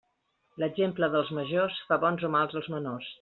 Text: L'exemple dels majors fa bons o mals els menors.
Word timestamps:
L'exemple 0.63 1.09
dels 1.17 1.29
majors 1.41 1.79
fa 1.91 2.01
bons 2.07 2.25
o 2.31 2.33
mals 2.37 2.57
els 2.63 2.71
menors. 2.77 3.09